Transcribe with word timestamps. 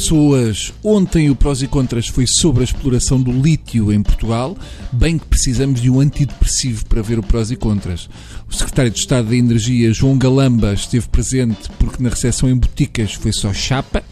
pessoas. 0.00 0.72
Ontem 0.82 1.28
o 1.28 1.36
Prós 1.36 1.60
e 1.60 1.66
Contras 1.66 2.08
foi 2.08 2.26
sobre 2.26 2.62
a 2.62 2.64
exploração 2.64 3.20
do 3.20 3.30
lítio 3.30 3.92
em 3.92 4.02
Portugal, 4.02 4.56
bem 4.90 5.18
que 5.18 5.26
precisamos 5.26 5.78
de 5.78 5.90
um 5.90 6.00
antidepressivo 6.00 6.86
para 6.86 7.02
ver 7.02 7.18
o 7.18 7.22
Prós 7.22 7.50
e 7.50 7.56
Contras. 7.56 8.08
O 8.48 8.54
secretário 8.54 8.90
de 8.90 8.98
Estado 8.98 9.28
da 9.28 9.36
Energia, 9.36 9.92
João 9.92 10.16
Galamba, 10.16 10.72
esteve 10.72 11.06
presente 11.06 11.68
porque 11.78 12.02
na 12.02 12.08
recepção 12.08 12.48
em 12.48 12.56
Boticas 12.56 13.12
foi 13.12 13.30
só 13.30 13.52
chapa. 13.52 14.02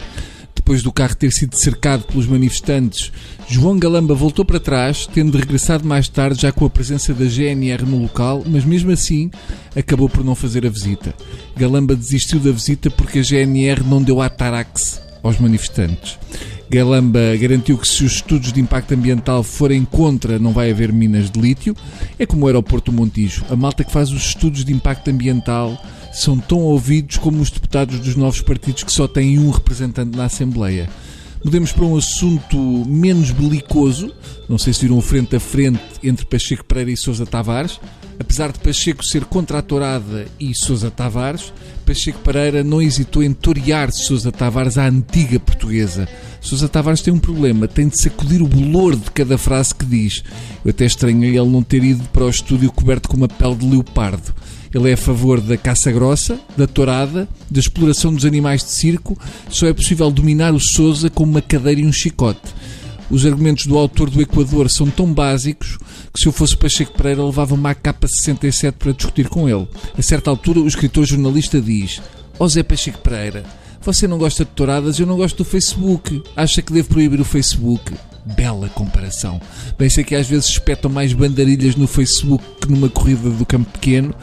Depois 0.54 0.82
do 0.82 0.92
carro 0.92 1.14
ter 1.14 1.32
sido 1.32 1.56
cercado 1.56 2.04
pelos 2.04 2.26
manifestantes, 2.26 3.10
João 3.48 3.78
Galamba 3.78 4.14
voltou 4.14 4.44
para 4.44 4.60
trás, 4.60 5.06
tendo 5.06 5.38
regressado 5.38 5.88
mais 5.88 6.06
tarde 6.06 6.42
já 6.42 6.52
com 6.52 6.66
a 6.66 6.70
presença 6.70 7.14
da 7.14 7.24
GNR 7.24 7.86
no 7.86 8.02
local, 8.02 8.44
mas 8.46 8.62
mesmo 8.62 8.90
assim 8.90 9.30
acabou 9.74 10.10
por 10.10 10.22
não 10.22 10.34
fazer 10.34 10.66
a 10.66 10.70
visita. 10.70 11.14
Galamba 11.56 11.96
desistiu 11.96 12.38
da 12.40 12.52
visita 12.52 12.90
porque 12.90 13.20
a 13.20 13.22
GNR 13.22 13.82
não 13.82 14.02
deu 14.02 14.20
a 14.20 14.28
tarax 14.28 15.07
aos 15.22 15.38
manifestantes. 15.38 16.18
Galamba 16.70 17.34
garantiu 17.40 17.78
que 17.78 17.88
se 17.88 18.04
os 18.04 18.12
estudos 18.16 18.52
de 18.52 18.60
impacto 18.60 18.92
ambiental 18.92 19.42
forem 19.42 19.86
contra, 19.86 20.38
não 20.38 20.52
vai 20.52 20.70
haver 20.70 20.92
minas 20.92 21.30
de 21.30 21.40
lítio. 21.40 21.74
É 22.18 22.26
como 22.26 22.44
o 22.44 22.46
aeroporto 22.46 22.92
Montijo. 22.92 23.44
A 23.48 23.56
malta 23.56 23.82
que 23.82 23.92
faz 23.92 24.10
os 24.10 24.22
estudos 24.22 24.66
de 24.66 24.72
impacto 24.72 25.08
ambiental 25.08 25.82
são 26.12 26.38
tão 26.38 26.58
ouvidos 26.58 27.16
como 27.16 27.40
os 27.40 27.50
deputados 27.50 27.98
dos 28.00 28.16
novos 28.16 28.42
partidos 28.42 28.82
que 28.82 28.92
só 28.92 29.08
têm 29.08 29.38
um 29.38 29.50
representante 29.50 30.14
na 30.14 30.24
Assembleia. 30.26 30.90
Mudemos 31.42 31.72
para 31.72 31.84
um 31.84 31.96
assunto 31.96 32.58
menos 32.86 33.30
belicoso. 33.30 34.12
Não 34.48 34.58
sei 34.58 34.72
se 34.72 34.82
viram 34.82 35.00
frente 35.00 35.36
a 35.36 35.40
frente 35.40 35.80
entre 36.02 36.26
Pacheco 36.26 36.64
Pereira 36.64 36.90
e 36.90 36.96
Sousa 36.96 37.24
Tavares. 37.24 37.80
Apesar 38.18 38.52
de 38.52 38.58
Pacheco 38.58 39.04
ser 39.04 39.24
contra 39.24 39.58
a 39.58 39.62
tourada 39.62 40.26
e 40.40 40.52
Sousa 40.54 40.90
Tavares, 40.90 41.52
Pacheco 41.88 42.18
Pereira 42.18 42.62
não 42.62 42.82
hesitou 42.82 43.22
em 43.22 43.32
torear 43.32 43.90
Sousa 43.90 44.30
Tavares 44.30 44.76
à 44.76 44.86
antiga 44.86 45.40
portuguesa. 45.40 46.06
Sousa 46.38 46.68
Tavares 46.68 47.00
tem 47.00 47.14
um 47.14 47.18
problema, 47.18 47.66
tem 47.66 47.88
de 47.88 47.98
sacudir 47.98 48.42
o 48.42 48.46
bolor 48.46 48.94
de 48.94 49.10
cada 49.10 49.38
frase 49.38 49.74
que 49.74 49.86
diz. 49.86 50.22
Eu 50.62 50.68
até 50.68 50.84
estranhei 50.84 51.38
ele 51.38 51.48
não 51.48 51.62
ter 51.62 51.82
ido 51.82 52.04
para 52.12 52.26
o 52.26 52.28
estúdio 52.28 52.70
coberto 52.70 53.08
com 53.08 53.16
uma 53.16 53.26
pele 53.26 53.54
de 53.54 53.66
leopardo. 53.66 54.34
Ele 54.74 54.90
é 54.90 54.92
a 54.92 54.98
favor 54.98 55.40
da 55.40 55.56
caça 55.56 55.90
grossa, 55.90 56.38
da 56.58 56.66
tourada, 56.66 57.26
da 57.50 57.58
exploração 57.58 58.12
dos 58.12 58.26
animais 58.26 58.62
de 58.62 58.70
circo. 58.70 59.18
Só 59.48 59.66
é 59.66 59.72
possível 59.72 60.10
dominar 60.10 60.52
o 60.52 60.60
Sousa 60.60 61.08
com 61.08 61.24
uma 61.24 61.40
cadeira 61.40 61.80
e 61.80 61.86
um 61.86 61.92
chicote. 61.92 62.54
Os 63.10 63.24
argumentos 63.24 63.64
do 63.64 63.78
autor 63.78 64.10
do 64.10 64.20
Equador 64.20 64.68
são 64.68 64.90
tão 64.90 65.10
básicos 65.10 65.78
que 66.12 66.20
se 66.20 66.26
eu 66.26 66.32
fosse 66.32 66.56
Pacheco 66.56 66.96
Pereira 66.96 67.24
levava 67.24 67.54
uma 67.54 67.70
AK-67 67.70 68.72
para 68.72 68.92
discutir 68.92 69.28
com 69.28 69.48
ele. 69.48 69.68
A 69.96 70.02
certa 70.02 70.30
altura, 70.30 70.60
o 70.60 70.68
escritor 70.68 71.04
jornalista 71.04 71.60
diz: 71.60 72.00
Ó 72.38 72.44
oh 72.44 72.48
Zé 72.48 72.62
Pacheco 72.62 72.98
Pereira, 72.98 73.44
você 73.80 74.06
não 74.06 74.18
gosta 74.18 74.44
de 74.44 74.50
touradas, 74.50 74.98
eu 74.98 75.06
não 75.06 75.16
gosto 75.16 75.38
do 75.38 75.44
Facebook. 75.44 76.22
Acha 76.36 76.60
que 76.60 76.72
devo 76.72 76.88
proibir 76.88 77.20
o 77.20 77.24
Facebook? 77.24 77.92
Bela 78.36 78.68
comparação. 78.68 79.40
Bem, 79.78 79.88
sei 79.88 80.04
que 80.04 80.14
às 80.14 80.26
vezes 80.26 80.50
espetam 80.50 80.90
mais 80.90 81.14
bandarilhas 81.14 81.74
no 81.74 81.86
Facebook 81.86 82.44
que 82.60 82.70
numa 82.70 82.90
corrida 82.90 83.30
do 83.30 83.46
campo 83.46 83.70
pequeno, 83.70 84.14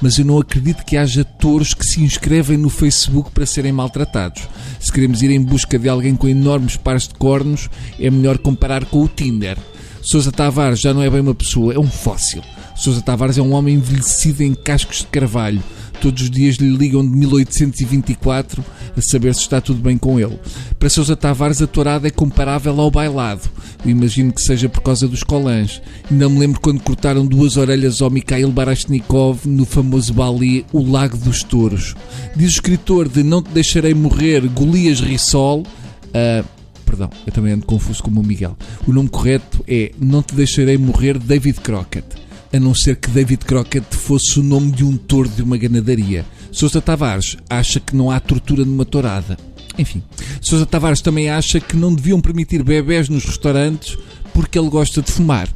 mas 0.00 0.18
eu 0.18 0.24
não 0.24 0.38
acredito 0.38 0.84
que 0.84 0.96
haja 0.96 1.24
touros 1.24 1.72
que 1.72 1.86
se 1.86 2.02
inscrevem 2.02 2.56
no 2.56 2.68
Facebook 2.68 3.30
para 3.30 3.46
serem 3.46 3.70
maltratados. 3.70 4.42
Se 4.80 4.90
queremos 4.90 5.22
ir 5.22 5.30
em 5.30 5.40
busca 5.40 5.78
de 5.78 5.88
alguém 5.88 6.16
com 6.16 6.26
enormes 6.26 6.76
pares 6.76 7.06
de 7.06 7.14
cornos, 7.14 7.70
é 8.00 8.10
melhor 8.10 8.38
comparar 8.38 8.84
com 8.86 9.04
o 9.04 9.08
Tinder. 9.08 9.56
Sousa 10.02 10.30
Tavares 10.30 10.80
já 10.80 10.92
não 10.92 11.02
é 11.02 11.08
bem 11.08 11.20
uma 11.20 11.34
pessoa, 11.34 11.72
é 11.72 11.78
um 11.78 11.90
fóssil. 11.90 12.42
Sousa 12.76 13.00
Tavares 13.00 13.38
é 13.38 13.42
um 13.42 13.52
homem 13.52 13.76
envelhecido 13.76 14.42
em 14.42 14.54
cascos 14.54 14.98
de 14.98 15.06
carvalho 15.06 15.62
todos 16.02 16.24
os 16.24 16.30
dias 16.30 16.56
lhe 16.56 16.76
ligam 16.76 17.00
de 17.00 17.16
1824 17.16 18.64
a 18.96 19.00
saber 19.00 19.32
se 19.36 19.42
está 19.42 19.60
tudo 19.60 19.80
bem 19.80 19.96
com 19.96 20.18
ele. 20.18 20.36
Para 20.76 20.90
Sousa 20.90 21.14
Tavares, 21.14 21.62
a 21.62 21.66
tourada 21.66 22.08
é 22.08 22.10
comparável 22.10 22.78
ao 22.80 22.90
bailado. 22.90 23.42
Eu 23.84 23.92
imagino 23.92 24.32
que 24.32 24.42
seja 24.42 24.68
por 24.68 24.82
causa 24.82 25.06
dos 25.06 25.22
colãs. 25.22 25.80
Não 26.10 26.28
me 26.28 26.40
lembro 26.40 26.60
quando 26.60 26.82
cortaram 26.82 27.24
duas 27.24 27.56
orelhas 27.56 28.02
ao 28.02 28.10
Mikhail 28.10 28.50
Barashnikov 28.50 29.46
no 29.46 29.64
famoso 29.64 30.12
balé 30.12 30.64
O 30.72 30.82
Lago 30.82 31.16
dos 31.16 31.44
Touros. 31.44 31.94
Diz 32.34 32.48
o 32.48 32.54
escritor 32.54 33.08
de 33.08 33.22
Não 33.22 33.40
Te 33.40 33.50
Deixarei 33.52 33.94
Morrer, 33.94 34.40
Golias 34.48 35.00
Rissol. 35.00 35.60
Uh, 35.60 36.44
perdão, 36.92 37.10
eu 37.26 37.32
também 37.32 37.54
ando 37.54 37.64
confuso 37.64 38.02
como 38.02 38.20
o 38.20 38.26
Miguel. 38.26 38.56
O 38.86 38.92
nome 38.92 39.08
correto 39.08 39.64
é 39.66 39.92
Não 39.98 40.22
Te 40.22 40.34
Deixarei 40.34 40.76
Morrer, 40.76 41.18
David 41.18 41.60
Crockett 41.60 42.22
a 42.54 42.60
não 42.60 42.74
ser 42.74 42.96
que 42.96 43.08
David 43.08 43.46
Crockett 43.46 43.96
fosse 43.96 44.38
o 44.38 44.42
nome 44.42 44.72
de 44.72 44.84
um 44.84 44.94
touro 44.94 45.26
de 45.26 45.42
uma 45.42 45.56
ganadaria. 45.56 46.22
Sousa 46.50 46.82
Tavares 46.82 47.38
acha 47.48 47.80
que 47.80 47.96
não 47.96 48.10
há 48.10 48.20
tortura 48.20 48.62
numa 48.62 48.84
tourada. 48.84 49.38
Enfim, 49.78 50.02
Sousa 50.38 50.66
Tavares 50.66 51.00
também 51.00 51.30
acha 51.30 51.58
que 51.58 51.74
não 51.74 51.94
deviam 51.94 52.20
permitir 52.20 52.62
bebés 52.62 53.08
nos 53.08 53.24
restaurantes 53.24 53.96
porque 54.34 54.58
ele 54.58 54.68
gosta 54.68 55.00
de 55.00 55.10
fumar. 55.10 55.48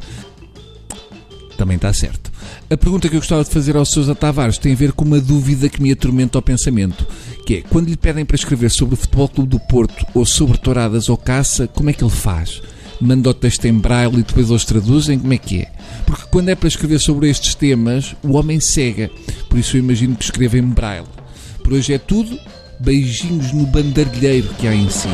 Também 1.58 1.76
está 1.76 1.92
certo. 1.92 2.32
A 2.70 2.76
pergunta 2.78 3.10
que 3.10 3.16
eu 3.16 3.20
gostava 3.20 3.44
de 3.44 3.50
fazer 3.50 3.76
ao 3.76 3.84
Sousa 3.84 4.14
Tavares 4.14 4.56
tem 4.56 4.72
a 4.72 4.76
ver 4.76 4.92
com 4.92 5.04
uma 5.04 5.20
dúvida 5.20 5.68
que 5.68 5.82
me 5.82 5.92
atormenta 5.92 6.38
ao 6.38 6.42
pensamento, 6.42 7.06
que 7.46 7.54
é, 7.54 7.62
quando 7.62 7.88
lhe 7.88 7.96
pedem 7.96 8.24
para 8.24 8.34
escrever 8.34 8.70
sobre 8.72 8.94
o 8.94 8.98
Futebol 8.98 9.28
Clube 9.28 9.50
do 9.50 9.60
Porto 9.60 10.04
ou 10.12 10.26
sobre 10.26 10.58
touradas 10.58 11.08
ou 11.08 11.16
caça, 11.16 11.68
como 11.68 11.88
é 11.88 11.92
que 11.92 12.02
ele 12.02 12.10
faz? 12.10 12.60
Manda 13.00 13.30
o 13.30 13.34
texto 13.34 13.66
em 13.66 13.72
braille 13.72 14.18
e 14.18 14.22
depois 14.24 14.50
eles 14.50 14.64
traduzem? 14.64 15.16
Como 15.16 15.32
é 15.32 15.38
que 15.38 15.60
é? 15.60 15.70
Porque 16.04 16.24
quando 16.28 16.48
é 16.48 16.56
para 16.56 16.66
escrever 16.66 16.98
sobre 16.98 17.30
estes 17.30 17.54
temas, 17.54 18.16
o 18.24 18.36
homem 18.36 18.58
cega. 18.58 19.08
Por 19.48 19.60
isso 19.60 19.76
eu 19.76 19.80
imagino 19.80 20.16
que 20.16 20.24
escreva 20.24 20.58
em 20.58 20.62
braille. 20.62 21.06
Por 21.62 21.74
hoje 21.74 21.94
é 21.94 21.98
tudo. 21.98 22.36
Beijinhos 22.80 23.52
no 23.52 23.64
bandarilheiro 23.66 24.48
que 24.58 24.66
há 24.66 24.74
em 24.74 24.90
si. 24.90 25.08